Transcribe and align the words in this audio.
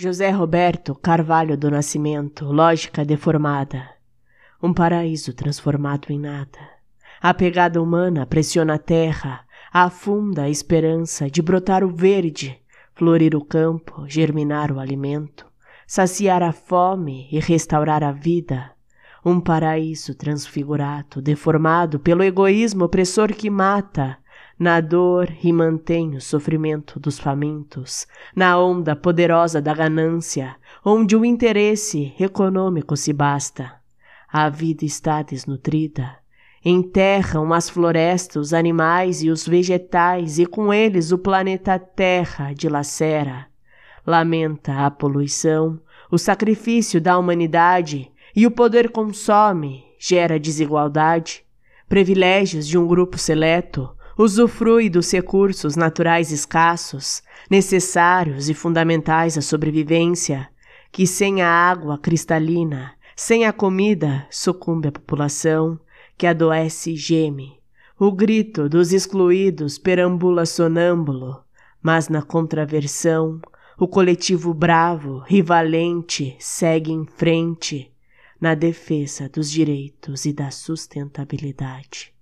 José 0.00 0.30
Roberto 0.30 0.94
Carvalho 0.94 1.56
do 1.56 1.68
Nascimento, 1.72 2.44
lógica 2.44 3.04
deformada. 3.04 3.82
Um 4.62 4.72
paraíso 4.72 5.32
transformado 5.32 6.12
em 6.12 6.20
nada. 6.20 6.60
A 7.20 7.34
pegada 7.34 7.82
humana 7.82 8.24
pressiona 8.24 8.74
a 8.74 8.78
terra, 8.78 9.40
afunda 9.72 10.44
a 10.44 10.48
esperança 10.48 11.28
de 11.28 11.42
brotar 11.42 11.82
o 11.82 11.88
verde, 11.88 12.60
florir 12.94 13.34
o 13.34 13.44
campo, 13.44 14.04
germinar 14.06 14.70
o 14.70 14.78
alimento, 14.78 15.44
saciar 15.84 16.44
a 16.44 16.52
fome 16.52 17.26
e 17.32 17.40
restaurar 17.40 18.04
a 18.04 18.12
vida. 18.12 18.70
Um 19.24 19.40
paraíso 19.40 20.14
transfigurado, 20.14 21.20
deformado 21.20 21.98
pelo 21.98 22.22
egoísmo 22.22 22.84
opressor 22.84 23.34
que 23.34 23.50
mata, 23.50 24.16
na 24.58 24.80
dor 24.80 25.32
e 25.42 25.52
mantém 25.52 26.16
o 26.16 26.20
sofrimento 26.20 26.98
dos 26.98 27.18
famintos, 27.18 28.06
na 28.34 28.58
onda 28.58 28.96
poderosa 28.96 29.62
da 29.62 29.72
ganância, 29.72 30.56
onde 30.84 31.14
o 31.14 31.24
interesse 31.24 32.12
econômico 32.18 32.96
se 32.96 33.12
basta. 33.12 33.72
A 34.30 34.48
vida 34.48 34.84
está 34.84 35.22
desnutrida. 35.22 36.16
Enterram 36.64 37.52
as 37.52 37.70
florestas, 37.70 38.48
os 38.48 38.52
animais 38.52 39.22
e 39.22 39.30
os 39.30 39.46
vegetais, 39.46 40.40
e 40.40 40.44
com 40.44 40.74
eles 40.74 41.12
o 41.12 41.18
planeta 41.18 41.78
Terra 41.78 42.52
dilacera. 42.52 43.46
Lamenta 44.04 44.84
a 44.84 44.90
poluição, 44.90 45.80
o 46.10 46.18
sacrifício 46.18 47.00
da 47.00 47.16
humanidade, 47.16 48.10
e 48.34 48.46
o 48.46 48.50
poder 48.50 48.90
consome, 48.90 49.84
gera 49.98 50.38
desigualdade, 50.38 51.44
privilégios 51.88 52.66
de 52.66 52.76
um 52.76 52.86
grupo 52.86 53.16
seleto, 53.16 53.88
usufrui 54.18 54.90
dos 54.90 55.12
recursos 55.12 55.76
naturais 55.76 56.32
escassos, 56.32 57.22
necessários 57.48 58.48
e 58.48 58.54
fundamentais 58.54 59.38
à 59.38 59.40
sobrevivência, 59.40 60.48
que 60.90 61.06
sem 61.06 61.40
a 61.40 61.48
água 61.48 61.96
cristalina, 61.96 62.94
sem 63.14 63.46
a 63.46 63.52
comida, 63.52 64.26
sucumbe 64.28 64.88
a 64.88 64.92
população, 64.92 65.78
que 66.16 66.26
adoece 66.26 66.94
e 66.94 66.96
geme. 66.96 67.60
O 67.96 68.10
grito 68.10 68.68
dos 68.68 68.92
excluídos 68.92 69.78
perambula 69.78 70.44
sonâmbulo, 70.44 71.40
mas 71.80 72.08
na 72.08 72.20
contraversão, 72.20 73.40
o 73.78 73.86
coletivo 73.86 74.52
bravo 74.52 75.22
e 75.30 75.40
valente 75.40 76.34
segue 76.40 76.90
em 76.90 77.06
frente 77.06 77.92
na 78.40 78.56
defesa 78.56 79.28
dos 79.28 79.48
direitos 79.48 80.24
e 80.24 80.32
da 80.32 80.50
sustentabilidade. 80.50 82.17